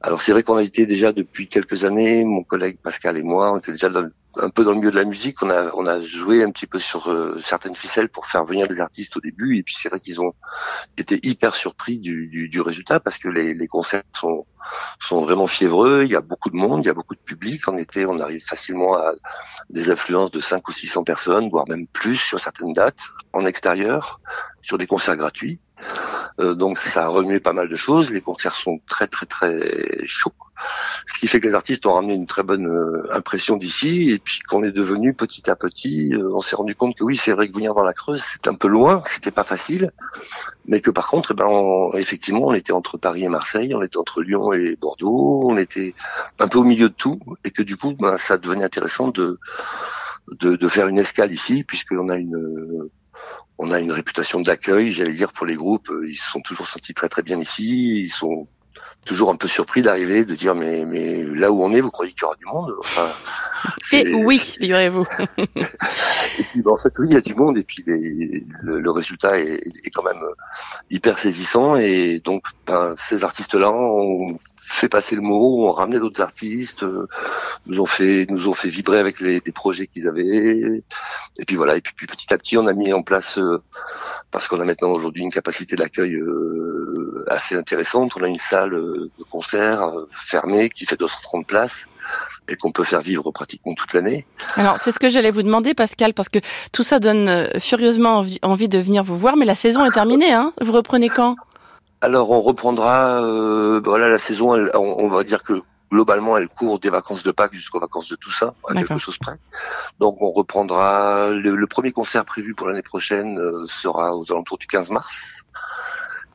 Alors 0.00 0.22
c'est 0.22 0.32
vrai 0.32 0.44
qu'on 0.44 0.56
a 0.56 0.62
été 0.62 0.86
déjà 0.86 1.12
depuis 1.12 1.48
quelques 1.48 1.84
années, 1.84 2.24
mon 2.24 2.44
collègue 2.44 2.78
Pascal 2.78 3.18
et 3.18 3.22
moi, 3.22 3.52
on 3.52 3.58
était 3.58 3.72
déjà 3.72 3.88
dans, 3.90 4.08
un 4.36 4.50
peu 4.50 4.64
dans 4.64 4.72
le 4.72 4.78
milieu 4.78 4.90
de 4.90 4.96
la 4.96 5.04
musique. 5.04 5.42
On 5.42 5.50
a 5.50 5.70
on 5.74 5.86
a 5.86 6.00
joué 6.00 6.42
un 6.42 6.50
petit 6.50 6.66
peu 6.66 6.78
sur 6.78 7.10
euh, 7.10 7.40
certaines 7.44 7.76
ficelles 7.76 8.08
pour 8.08 8.26
faire 8.26 8.44
venir 8.44 8.68
des 8.68 8.80
artistes 8.80 9.16
au 9.16 9.20
début, 9.20 9.56
et 9.56 9.62
puis 9.62 9.74
c'est 9.78 9.88
vrai 9.88 10.00
qu'ils 10.00 10.20
ont 10.20 10.34
été 10.96 11.18
hyper 11.22 11.54
surpris 11.54 11.98
du, 11.98 12.28
du, 12.28 12.48
du 12.48 12.60
résultat 12.60 13.00
parce 13.00 13.18
que 13.18 13.28
les, 13.28 13.54
les, 13.54 13.68
concerts 13.68 14.02
sont 14.14 14.46
sont 15.00 15.22
vraiment 15.22 15.46
fiévreux. 15.46 16.02
Il 16.04 16.10
y 16.10 16.16
a 16.16 16.20
beaucoup 16.20 16.50
de 16.50 16.56
monde, 16.56 16.84
il 16.84 16.86
y 16.86 16.90
a 16.90 16.94
beaucoup 16.94 17.14
de 17.14 17.20
public. 17.20 17.66
En 17.68 17.76
été, 17.76 18.06
on 18.06 18.18
arrive 18.18 18.44
facilement 18.44 18.94
à 18.94 19.12
des 19.70 19.90
affluences 19.90 20.30
de 20.30 20.40
5 20.40 20.66
ou 20.68 20.72
600 20.72 21.04
personnes, 21.04 21.48
voire 21.48 21.68
même 21.68 21.86
plus 21.86 22.16
sur 22.16 22.38
certaines 22.38 22.72
dates 22.72 23.10
en 23.32 23.44
extérieur, 23.46 24.20
sur 24.62 24.78
des 24.78 24.86
concerts 24.86 25.16
gratuits. 25.16 25.60
Euh, 26.38 26.54
donc 26.54 26.78
ça 26.78 27.04
a 27.04 27.08
remué 27.08 27.40
pas 27.40 27.52
mal 27.52 27.68
de 27.68 27.76
choses. 27.76 28.10
Les 28.10 28.20
concerts 28.20 28.54
sont 28.54 28.80
très 28.86 29.06
très 29.06 29.26
très 29.26 30.06
chauds. 30.06 30.32
Ce 31.06 31.18
qui 31.18 31.26
fait 31.26 31.40
que 31.40 31.48
les 31.48 31.54
artistes 31.54 31.86
ont 31.86 31.94
ramené 31.94 32.14
une 32.14 32.26
très 32.26 32.42
bonne 32.42 32.66
euh, 32.66 33.06
impression 33.12 33.56
d'ici. 33.56 34.10
Et 34.10 34.18
puis 34.18 34.40
qu'on 34.40 34.62
est 34.62 34.72
devenu 34.72 35.14
petit 35.14 35.50
à 35.50 35.56
petit, 35.56 36.12
euh, 36.14 36.30
on 36.34 36.40
s'est 36.40 36.56
rendu 36.56 36.74
compte 36.74 36.96
que 36.96 37.04
oui, 37.04 37.16
c'est 37.16 37.32
vrai 37.32 37.48
que 37.48 37.54
venir 37.54 37.74
dans 37.74 37.82
la 37.82 37.92
Creuse, 37.92 38.22
c'est 38.22 38.48
un 38.48 38.54
peu 38.54 38.68
loin, 38.68 39.02
c'était 39.06 39.30
pas 39.30 39.44
facile. 39.44 39.92
Mais 40.66 40.80
que 40.80 40.90
par 40.90 41.08
contre, 41.08 41.32
eh 41.32 41.34
ben, 41.34 41.90
effectivement, 41.94 42.46
on 42.46 42.52
était 42.52 42.72
entre 42.72 42.96
Paris 42.96 43.24
et 43.24 43.28
Marseille, 43.28 43.74
on 43.74 43.82
était 43.82 43.98
entre 43.98 44.22
Lyon 44.22 44.52
et 44.52 44.76
Bordeaux, 44.76 45.42
on 45.44 45.56
était 45.56 45.94
un 46.38 46.48
peu 46.48 46.58
au 46.58 46.64
milieu 46.64 46.88
de 46.88 46.94
tout. 46.94 47.18
Et 47.44 47.50
que 47.50 47.62
du 47.62 47.76
coup, 47.76 47.94
ben, 47.98 48.16
ça 48.18 48.38
devenait 48.38 48.64
intéressant 48.64 49.08
de, 49.08 49.38
faire 50.68 50.88
une 50.88 50.98
escale 50.98 51.32
ici, 51.32 51.64
puisqu'on 51.64 52.08
a 52.08 52.16
une 52.16 52.90
on 53.62 53.70
a 53.70 53.78
une 53.78 53.92
réputation 53.92 54.40
d'accueil, 54.40 54.90
j'allais 54.90 55.12
dire, 55.12 55.34
pour 55.34 55.44
les 55.44 55.54
groupes. 55.54 55.92
Ils 56.06 56.16
se 56.16 56.30
sont 56.30 56.40
toujours 56.40 56.66
sentis 56.66 56.94
très 56.94 57.10
très 57.10 57.22
bien 57.22 57.38
ici. 57.38 58.04
Ils 58.04 58.08
sont 58.08 58.48
toujours 59.04 59.30
un 59.30 59.36
peu 59.36 59.48
surpris 59.48 59.82
d'arriver, 59.82 60.24
de 60.24 60.34
dire 60.34 60.54
mais 60.54 60.84
mais 60.84 61.22
là 61.24 61.50
où 61.50 61.62
on 61.62 61.72
est, 61.72 61.80
vous 61.80 61.90
croyez 61.90 62.12
qu'il 62.12 62.22
y 62.22 62.24
aura 62.24 62.36
du 62.36 62.46
monde? 62.46 62.74
Enfin, 62.80 63.08
Et 63.92 64.14
oui, 64.14 64.38
figurez-vous. 64.38 65.06
et 65.38 66.42
puis 66.42 66.62
ben, 66.62 66.72
en 66.72 66.76
fait 66.76 66.92
oui, 66.98 67.08
il 67.10 67.14
y 67.14 67.16
a 67.16 67.20
du 67.20 67.34
monde 67.34 67.58
et 67.58 67.62
puis 67.62 67.82
les, 67.86 68.44
le, 68.62 68.80
le, 68.80 68.90
résultat 68.90 69.38
est, 69.38 69.60
est, 69.84 69.90
quand 69.90 70.02
même 70.02 70.22
hyper 70.90 71.18
saisissant 71.18 71.76
et 71.76 72.20
donc 72.20 72.44
ben, 72.66 72.94
ces 72.96 73.24
artistes-là 73.24 73.70
ont 73.70 74.38
fait 74.58 74.88
passer 74.88 75.16
le 75.16 75.22
mot, 75.22 75.66
ont 75.66 75.72
ramené 75.72 75.98
d'autres 75.98 76.20
artistes, 76.20 76.84
euh, 76.84 77.08
nous 77.66 77.80
ont 77.80 77.86
fait 77.86 78.26
nous 78.28 78.48
ont 78.48 78.54
fait 78.54 78.68
vibrer 78.68 78.98
avec 78.98 79.20
les, 79.20 79.42
les 79.44 79.52
projets 79.52 79.86
qu'ils 79.86 80.08
avaient 80.08 80.82
et 81.38 81.44
puis 81.46 81.56
voilà 81.56 81.76
et 81.76 81.80
puis, 81.80 81.92
puis, 81.96 82.06
petit 82.06 82.32
à 82.32 82.38
petit 82.38 82.56
on 82.56 82.66
a 82.66 82.72
mis 82.72 82.92
en 82.92 83.02
place 83.02 83.38
euh, 83.38 83.62
parce 84.30 84.48
qu'on 84.48 84.60
a 84.60 84.64
maintenant 84.64 84.90
aujourd'hui 84.90 85.22
une 85.22 85.32
capacité 85.32 85.76
d'accueil 85.76 86.14
euh, 86.14 86.89
assez 87.28 87.56
intéressante. 87.56 88.12
On 88.16 88.22
a 88.22 88.28
une 88.28 88.38
salle 88.38 88.74
euh, 88.74 89.10
de 89.18 89.24
concert 89.24 89.82
euh, 89.82 90.08
fermée 90.12 90.68
qui 90.70 90.86
fait 90.86 90.96
230 90.96 91.46
places 91.46 91.86
et 92.48 92.56
qu'on 92.56 92.72
peut 92.72 92.84
faire 92.84 93.00
vivre 93.00 93.30
pratiquement 93.30 93.74
toute 93.74 93.92
l'année. 93.92 94.26
Alors 94.56 94.78
c'est 94.78 94.90
ce 94.90 94.98
que 94.98 95.08
j'allais 95.08 95.30
vous 95.30 95.42
demander 95.42 95.74
Pascal 95.74 96.14
parce 96.14 96.28
que 96.28 96.38
tout 96.72 96.82
ça 96.82 96.98
donne 96.98 97.48
furieusement 97.58 98.24
envie, 98.42 98.68
de 98.68 98.78
venir 98.78 99.04
vous 99.04 99.16
voir 99.16 99.36
mais 99.36 99.44
la 99.44 99.54
saison 99.54 99.84
est 99.84 99.90
terminée 99.90 100.32
hein 100.32 100.52
Vous 100.60 100.72
reprenez 100.72 101.08
quand? 101.08 101.36
Alors 102.00 102.30
on 102.30 102.40
reprendra 102.40 103.22
euh, 103.22 103.80
voilà 103.84 104.08
la 104.08 104.18
saison 104.18 104.54
on, 104.74 105.04
on 105.04 105.08
va 105.08 105.22
dire 105.22 105.42
que 105.42 105.62
globalement, 105.90 106.38
elle 106.38 106.48
court 106.48 106.78
des 106.78 106.90
vacances 106.90 107.22
de 107.22 107.32
Pâques 107.32 107.54
jusqu'aux 107.54 107.80
vacances 107.80 108.08
de 108.08 108.16
Toussaint, 108.16 108.54
à 108.68 108.74
quelque 108.74 108.98
chose 108.98 109.18
près. 109.18 109.36
Donc 109.98 110.22
on 110.22 110.30
reprendra 110.30 111.30
le, 111.30 111.66
premier 111.66 111.92
concert 111.92 112.24
prévu 112.24 112.54
pour 112.54 112.68
l'année 112.68 112.82
prochaine 112.82 113.38
euh, 113.38 113.66
sera 113.66 114.16
aux 114.16 114.30
alentours 114.32 114.58
du 114.58 114.66
15 114.66 114.90
mars. 114.90 115.42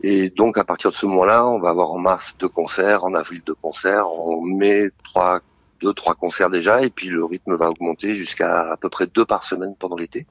Et 0.02 0.30
donc 0.30 0.58
à 0.58 0.64
partir 0.64 0.92
de 0.92 0.96
ce 0.96 1.06
moment-là, 1.06 1.46
on 1.48 1.60
va 1.60 1.70
avoir 1.70 1.92
en 1.92 1.98
mars 1.98 2.36
deux 2.40 2.50
concerts, 2.50 3.06
en 3.06 3.14
avril 3.14 3.42
deux 3.46 3.56
concerts, 3.56 4.08
en 4.08 4.42
mai 4.42 4.90
trois 5.04 5.42
deux 5.82 5.94
trois 5.94 6.16
concerts 6.16 6.50
déjà, 6.50 6.82
et 6.82 6.90
puis 6.90 7.10
le 7.10 7.24
rythme 7.26 7.56
va 7.56 7.70
augmenter 7.70 8.16
jusqu'à 8.16 8.72
à 8.72 8.78
peu 8.78 8.90
près 8.90 9.08
deux 9.08 9.26
par 9.26 9.44
semaine 9.44 9.76
pendant 9.78 9.98
l'été. 9.98 10.26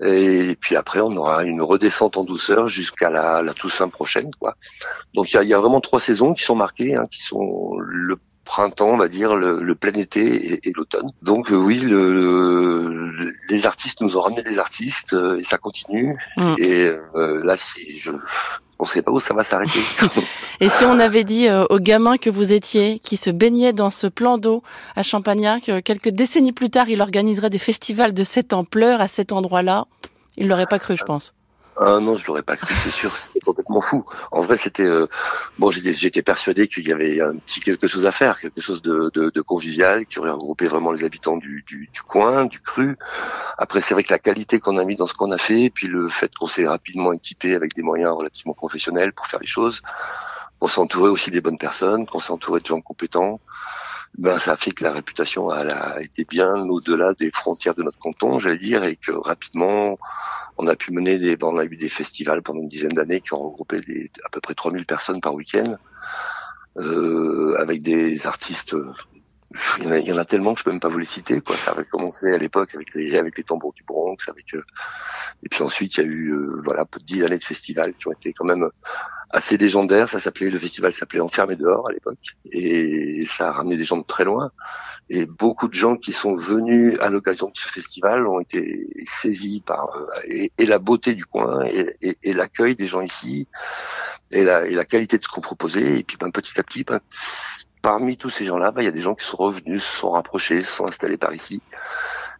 Et 0.00 0.56
puis 0.60 0.74
après, 0.74 1.00
on 1.00 1.14
aura 1.16 1.44
une 1.44 1.62
redescente 1.62 2.16
en 2.16 2.24
douceur 2.24 2.66
jusqu'à 2.66 3.10
la, 3.10 3.42
la 3.42 3.54
Toussaint 3.54 3.88
prochaine, 3.88 4.30
quoi. 4.40 4.56
Donc 5.14 5.32
il 5.32 5.36
y 5.36 5.38
a, 5.38 5.44
y 5.44 5.54
a, 5.54 5.58
vraiment 5.58 5.80
trois 5.80 6.00
saisons 6.00 6.34
qui 6.34 6.42
sont 6.42 6.56
marquées, 6.56 6.96
hein, 6.96 7.06
qui 7.08 7.20
sont 7.20 7.76
le 7.78 8.18
printemps, 8.44 8.90
on 8.90 8.96
va 8.96 9.08
dire, 9.08 9.34
le, 9.34 9.74
plein 9.74 9.92
été 9.92 10.60
et, 10.66 10.72
l'automne. 10.76 11.08
Donc 11.22 11.50
euh, 11.50 11.56
oui, 11.56 11.78
le, 11.78 13.10
les 13.48 13.66
artistes 13.66 14.00
nous 14.00 14.16
ont 14.16 14.20
ramené 14.20 14.42
des 14.42 14.58
artistes 14.58 15.14
euh, 15.14 15.38
et 15.38 15.42
ça 15.42 15.58
continue. 15.58 16.16
Mm. 16.36 16.54
Et 16.58 16.84
euh, 16.84 17.44
là, 17.44 17.56
si 17.56 17.98
je 17.98 18.10
on 18.80 18.86
sait 18.86 19.02
pas 19.02 19.12
où 19.12 19.20
ça 19.20 19.32
va 19.34 19.44
s'arrêter. 19.44 19.78
et 20.60 20.68
si 20.68 20.84
on 20.84 20.98
avait 20.98 21.22
dit 21.22 21.46
aux 21.70 21.78
gamins 21.78 22.18
que 22.18 22.28
vous 22.28 22.52
étiez, 22.52 22.98
qui 22.98 23.16
se 23.16 23.30
baignaient 23.30 23.72
dans 23.72 23.90
ce 23.90 24.08
plan 24.08 24.36
d'eau 24.36 24.64
à 24.96 25.04
Champagnac, 25.04 25.70
quelques 25.84 26.08
décennies 26.08 26.52
plus 26.52 26.70
tard, 26.70 26.88
il 26.88 27.00
organiserait 27.00 27.50
des 27.50 27.58
festivals 27.58 28.12
de 28.12 28.24
cette 28.24 28.52
ampleur 28.52 29.00
à 29.00 29.06
cet 29.06 29.30
endroit-là, 29.30 29.86
ils 30.36 30.48
l'auraient 30.48 30.66
pas 30.66 30.80
cru, 30.80 30.96
je 30.96 31.04
pense. 31.04 31.32
Ah 31.76 31.98
non, 32.00 32.16
je 32.16 32.24
l'aurais 32.26 32.44
pas 32.44 32.56
cru, 32.56 32.72
c'est 32.82 32.90
sûr, 32.90 33.16
c'était 33.16 33.40
complètement 33.40 33.80
fou. 33.80 34.04
En 34.30 34.42
vrai, 34.42 34.56
c'était 34.56 34.84
euh, 34.84 35.08
bon, 35.58 35.72
j'étais 35.72 36.22
persuadé 36.22 36.68
qu'il 36.68 36.86
y 36.86 36.92
avait 36.92 37.20
un 37.20 37.34
petit 37.34 37.58
quelque 37.58 37.88
chose 37.88 38.06
à 38.06 38.12
faire, 38.12 38.38
quelque 38.38 38.60
chose 38.60 38.80
de, 38.80 39.10
de, 39.12 39.30
de 39.30 39.40
convivial 39.40 40.06
qui 40.06 40.20
aurait 40.20 40.30
regroupé 40.30 40.68
vraiment 40.68 40.92
les 40.92 41.02
habitants 41.02 41.36
du, 41.36 41.64
du, 41.66 41.90
du 41.92 42.02
coin, 42.02 42.44
du 42.44 42.60
cru. 42.60 42.96
Après, 43.58 43.80
c'est 43.80 43.94
vrai 43.94 44.04
que 44.04 44.12
la 44.12 44.20
qualité 44.20 44.60
qu'on 44.60 44.78
a 44.78 44.84
mis 44.84 44.94
dans 44.94 45.06
ce 45.06 45.14
qu'on 45.14 45.32
a 45.32 45.38
fait, 45.38 45.68
puis 45.68 45.88
le 45.88 46.08
fait 46.08 46.32
qu'on 46.34 46.46
s'est 46.46 46.68
rapidement 46.68 47.12
équipé 47.12 47.56
avec 47.56 47.74
des 47.74 47.82
moyens 47.82 48.12
relativement 48.16 48.54
professionnels 48.54 49.12
pour 49.12 49.26
faire 49.26 49.40
les 49.40 49.46
choses, 49.46 49.82
qu'on 50.60 50.68
s'est 50.68 50.80
entouré 50.80 51.10
aussi 51.10 51.32
des 51.32 51.40
bonnes 51.40 51.58
personnes, 51.58 52.06
qu'on 52.06 52.20
s'est 52.20 52.32
entouré 52.32 52.60
de 52.60 52.66
gens 52.66 52.80
compétents. 52.80 53.40
Ben, 54.16 54.38
ça 54.38 54.52
a 54.52 54.56
fait 54.56 54.70
que 54.70 54.84
la 54.84 54.92
réputation 54.92 55.50
a, 55.50 55.66
a 55.66 56.00
été 56.00 56.24
bien 56.24 56.54
au-delà 56.68 57.14
des 57.14 57.32
frontières 57.32 57.74
de 57.74 57.82
notre 57.82 57.98
canton, 57.98 58.38
j'allais 58.38 58.58
dire, 58.58 58.84
et 58.84 58.94
que 58.94 59.10
rapidement, 59.10 59.98
on 60.56 60.66
a 60.66 60.76
pu 60.76 60.92
mener 60.92 61.18
des, 61.18 61.36
on 61.42 61.58
a 61.58 61.64
eu 61.64 61.76
des 61.76 61.88
festivals 61.88 62.42
pendant 62.42 62.60
une 62.60 62.68
dizaine 62.68 62.92
d'années 62.92 63.20
qui 63.20 63.34
ont 63.34 63.42
regroupé 63.42 63.80
des, 63.80 64.10
à 64.24 64.30
peu 64.30 64.40
près 64.40 64.54
3000 64.54 64.86
personnes 64.86 65.20
par 65.20 65.34
week-end, 65.34 65.76
euh, 66.78 67.56
avec 67.58 67.82
des 67.82 68.26
artistes. 68.26 68.76
Il 69.78 69.84
y, 69.84 69.86
en 69.86 69.90
a, 69.92 69.98
il 69.98 70.08
y, 70.08 70.12
en 70.12 70.18
a, 70.18 70.24
tellement 70.24 70.54
que 70.54 70.60
je 70.60 70.64
peux 70.64 70.70
même 70.70 70.80
pas 70.80 70.88
vous 70.88 70.98
les 70.98 71.04
citer. 71.04 71.40
Quoi. 71.40 71.56
Ça 71.56 71.72
avait 71.72 71.84
commencé 71.84 72.32
à 72.32 72.38
l'époque 72.38 72.74
avec 72.74 72.94
les, 72.94 73.16
avec 73.16 73.36
les 73.36 73.44
tambours 73.44 73.72
du 73.72 73.84
Bronx, 73.84 74.16
avec 74.28 74.54
euh, 74.54 74.62
et 75.44 75.48
puis 75.48 75.62
ensuite 75.62 75.96
il 75.96 76.00
y 76.00 76.04
a 76.04 76.06
eu 76.06 76.32
euh, 76.32 76.60
voilà 76.64 76.84
dix 77.04 77.22
années 77.22 77.38
de 77.38 77.44
festivals 77.44 77.92
qui 77.92 78.08
ont 78.08 78.12
été 78.12 78.32
quand 78.32 78.44
même 78.44 78.68
assez 79.30 79.56
légendaires. 79.56 80.08
Ça 80.08 80.18
s'appelait 80.18 80.50
le 80.50 80.58
festival 80.58 80.92
s'appelait 80.92 81.20
Enfermé 81.20 81.56
dehors 81.56 81.88
à 81.88 81.92
l'époque 81.92 82.18
et 82.50 83.24
ça 83.26 83.48
a 83.48 83.52
ramené 83.52 83.76
des 83.76 83.84
gens 83.84 83.98
de 83.98 84.04
très 84.04 84.24
loin. 84.24 84.50
Et 85.10 85.26
beaucoup 85.26 85.68
de 85.68 85.74
gens 85.74 85.96
qui 85.96 86.12
sont 86.12 86.34
venus 86.34 86.98
à 87.00 87.10
l'occasion 87.10 87.48
de 87.48 87.56
ce 87.56 87.68
festival 87.68 88.26
ont 88.26 88.40
été 88.40 88.88
saisis 89.04 89.60
par 89.60 89.94
euh, 89.96 90.06
et, 90.26 90.66
la 90.66 90.78
beauté 90.78 91.14
du 91.14 91.26
coin 91.26 91.64
et, 91.66 92.16
et, 92.22 92.32
l'accueil 92.32 92.74
des 92.74 92.86
gens 92.86 93.02
ici 93.02 93.46
et 94.30 94.44
la, 94.44 94.66
et 94.66 94.72
la 94.72 94.84
qualité 94.86 95.18
de 95.18 95.22
ce 95.22 95.28
qu'on 95.28 95.42
proposait. 95.42 95.98
Et 95.98 96.04
puis 96.04 96.16
ben, 96.18 96.30
petit 96.30 96.58
à 96.58 96.62
petit, 96.62 96.84
ben, 96.84 97.00
parmi 97.84 98.16
tous 98.16 98.30
ces 98.30 98.46
gens-là, 98.46 98.70
ben, 98.70 98.80
il 98.80 98.86
y 98.86 98.88
a 98.88 98.92
des 98.92 99.02
gens 99.02 99.14
qui 99.14 99.26
sont 99.26 99.36
revenus, 99.36 99.84
se 99.84 99.98
sont 99.98 100.08
rapprochés, 100.08 100.62
se 100.62 100.70
sont 100.70 100.86
installés 100.86 101.18
par 101.18 101.34
ici. 101.34 101.60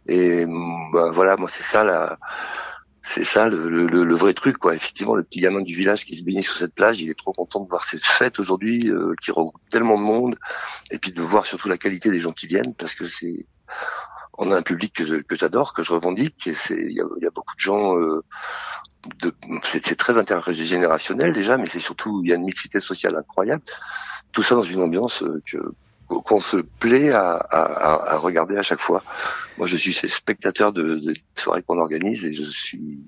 Et 0.07 0.43
ben, 0.47 1.11
voilà, 1.11 1.37
moi 1.37 1.47
c'est 1.47 1.63
ça 1.63 1.83
la 1.83 2.17
c'est 3.03 3.23
ça 3.23 3.47
le, 3.47 4.15
vrai 4.15 4.33
truc 4.33 4.57
quoi. 4.57 4.73
Effectivement, 4.73 5.13
le 5.13 5.21
petit 5.21 5.41
gamin 5.41 5.61
du 5.61 5.75
village 5.75 6.03
qui 6.03 6.15
se 6.15 6.23
baignait 6.23 6.41
sur 6.41 6.55
cette 6.55 6.73
plage, 6.73 6.99
il 6.99 7.11
est 7.11 7.19
trop 7.19 7.31
content 7.31 7.59
de 7.59 7.69
voir 7.69 7.83
cette 7.83 8.03
fête 8.03 8.39
aujourd'hui 8.39 8.89
euh, 8.89 9.13
qui 9.21 9.29
regroupe 9.29 9.61
tellement 9.69 9.99
de 9.99 10.03
monde 10.03 10.35
et 10.89 10.97
puis 10.97 11.11
de 11.11 11.21
voir 11.21 11.45
surtout 11.45 11.69
la 11.69 11.77
qualité 11.77 12.09
des 12.09 12.19
gens 12.19 12.31
qui 12.31 12.47
viennent 12.47 12.73
parce 12.73 12.95
que 12.95 13.05
c'est 13.05 13.45
on 14.39 14.51
a 14.51 14.57
un 14.57 14.63
public 14.63 14.93
que, 14.93 15.21
que 15.21 15.35
j'adore, 15.35 15.73
que 15.73 15.83
je 15.83 15.93
revendique 15.93 16.47
et 16.47 16.55
c'est 16.55 16.73
il 16.73 16.93
y 16.93 17.01
a, 17.01 17.29
beaucoup 17.29 17.55
de 17.55 17.61
gens 17.61 17.95
euh, 17.99 18.23
de, 19.19 19.31
c'est 19.61 19.95
très 19.95 20.17
intergénérationnel 20.17 21.33
déjà, 21.33 21.57
mais 21.57 21.67
c'est 21.67 21.79
surtout 21.79 22.21
il 22.23 22.31
y 22.31 22.33
a 22.33 22.35
une 22.35 22.45
mixité 22.45 22.79
sociale 22.79 23.15
incroyable. 23.15 23.61
Tout 24.35 24.43
ça 24.43 24.53
dans 24.53 24.63
une 24.63 24.81
ambiance 24.81 25.23
euh, 25.23 25.41
que 25.45 25.57
qu'on 26.07 26.39
se 26.39 26.57
plaît 26.57 27.11
à, 27.11 27.35
à, 27.35 28.13
à, 28.13 28.17
regarder 28.17 28.57
à 28.57 28.61
chaque 28.61 28.79
fois. 28.79 29.03
Moi, 29.57 29.65
je 29.65 29.75
suis 29.75 29.93
ces 29.93 30.07
spectateurs 30.07 30.71
de, 30.71 30.99
de 30.99 31.13
soirées 31.35 31.63
qu'on 31.63 31.79
organise 31.79 32.25
et 32.25 32.33
je 32.33 32.43
suis 32.43 33.03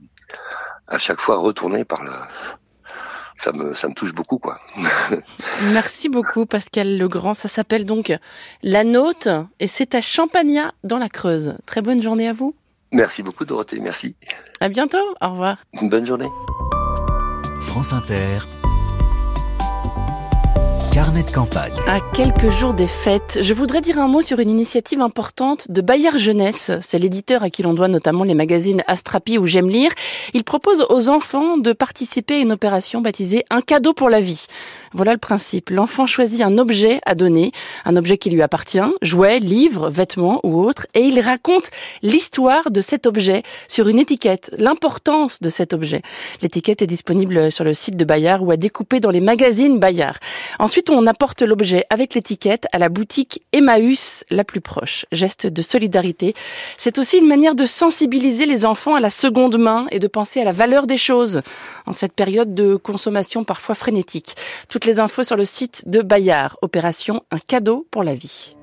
à 0.88 0.98
chaque 0.98 1.20
fois 1.20 1.38
retourné 1.38 1.86
par 1.86 2.04
la. 2.04 2.28
Ça 3.38 3.52
me, 3.52 3.76
ça 3.76 3.88
me 3.88 3.94
touche 3.94 4.16
beaucoup, 4.16 4.40
quoi. 4.40 4.60
Merci 5.72 6.10
beaucoup, 6.10 6.48
Pascal 6.48 6.98
Legrand. 6.98 7.36
Ça 7.36 7.48
s'appelle 7.48 7.86
donc 7.86 8.12
La 8.64 8.84
Note 8.84 9.28
et 9.60 9.68
c'est 9.68 9.94
à 9.94 10.02
Champagnat 10.02 10.74
dans 10.84 10.98
la 10.98 11.08
Creuse. 11.08 11.54
Très 11.68 11.84
bonne 11.84 12.02
journée 12.02 12.28
à 12.28 12.34
vous. 12.34 12.56
Merci 12.92 13.22
beaucoup, 13.22 13.46
Dorothée. 13.46 13.80
Merci. 13.80 14.16
À 14.60 14.70
bientôt. 14.70 14.98
Au 15.22 15.30
revoir. 15.30 15.58
Bonne 15.84 16.06
journée. 16.06 16.30
France 17.62 17.94
Inter. 17.94 18.40
À 21.86 22.00
quelques 22.16 22.50
jours 22.50 22.74
des 22.74 22.88
fêtes, 22.88 23.38
je 23.44 23.54
voudrais 23.54 23.82
dire 23.82 24.00
un 24.00 24.08
mot 24.08 24.24
sur 24.24 24.40
une 24.40 24.50
initiative 24.50 25.00
importante 25.00 25.70
de 25.70 25.82
Bayard 25.82 26.18
Jeunesse. 26.18 26.72
C'est 26.82 26.98
l'éditeur 26.98 27.44
à 27.44 27.52
qui 27.52 27.62
l'on 27.62 27.76
doit 27.76 27.88
notamment 27.88 28.24
les 28.24 28.34
magazines 28.34 28.82
Astrapi 28.88 29.38
ou 29.38 29.46
J'aime 29.46 29.70
lire. 29.70 29.92
Il 30.34 30.44
propose 30.44 30.88
aux 30.90 31.10
enfants 31.10 31.58
de 31.58 31.72
participer 31.72 32.38
à 32.38 32.40
une 32.40 32.52
opération 32.52 33.02
baptisée 33.02 33.46
Un 33.52 33.62
cadeau 33.62 33.94
pour 33.94 34.10
la 34.10 34.22
vie. 34.22 34.48
Voilà 34.94 35.12
le 35.12 35.20
principe. 35.20 35.70
L'enfant 35.70 36.08
choisit 36.08 36.42
un 36.42 36.58
objet 36.58 37.00
à 37.06 37.14
donner, 37.14 37.52
un 37.86 37.96
objet 37.96 38.18
qui 38.18 38.32
lui 38.32 38.42
appartient, 38.42 38.80
jouet, 39.04 39.40
livre, 39.40 39.92
vêtements 39.92 40.40
ou 40.44 40.64
autre, 40.64 40.88
et 40.96 41.02
il 41.02 41.20
raconte 41.20 41.70
l'histoire 42.02 42.72
de 42.72 42.82
cet 42.82 43.06
objet 43.06 43.44
sur 43.68 43.88
une 43.88 44.00
étiquette, 44.00 44.50
l'importance 44.58 45.42
de 45.42 45.50
cet 45.50 45.76
objet. 45.76 46.02
L'étiquette 46.42 46.82
est 46.82 46.88
disponible 46.88 47.52
sur 47.52 47.64
le 47.64 47.76
site 47.76 47.98
de 47.98 48.06
Bayard 48.06 48.42
ou 48.42 48.50
à 48.50 48.58
découper 48.58 49.00
dans 49.00 49.12
les 49.12 49.22
magazines 49.22 49.78
Bayard. 49.78 50.18
On 50.90 51.06
apporte 51.06 51.42
l'objet 51.42 51.86
avec 51.90 52.14
l'étiquette 52.14 52.66
à 52.72 52.78
la 52.78 52.90
boutique 52.90 53.44
Emmaüs 53.52 54.24
la 54.30 54.44
plus 54.44 54.62
proche. 54.62 55.06
Geste 55.12 55.48
de 55.48 55.62
solidarité. 55.62 56.34
C'est 56.78 56.98
aussi 56.98 57.18
une 57.18 57.28
manière 57.28 57.56
de 57.56 57.66
sensibiliser 57.66 58.46
les 58.46 58.66
enfants 58.66 58.96
à 58.96 59.00
la 59.00 59.10
seconde 59.10 59.58
main 59.58 59.88
et 59.92 60.00
de 60.00 60.08
penser 60.08 60.40
à 60.40 60.46
la 60.46 60.54
valeur 60.54 60.88
des 60.88 60.98
choses 60.98 61.42
en 61.86 61.92
cette 61.92 62.14
période 62.14 62.54
de 62.54 62.76
consommation 62.76 63.44
parfois 63.44 63.76
frénétique. 63.76 64.36
Toutes 64.70 64.86
les 64.86 65.00
infos 65.00 65.24
sur 65.24 65.36
le 65.36 65.46
site 65.46 65.84
de 65.88 66.02
Bayard. 66.02 66.58
Opération 66.62 67.24
Un 67.32 67.40
cadeau 67.40 67.88
pour 67.92 68.04
la 68.04 68.16
vie. 68.16 68.56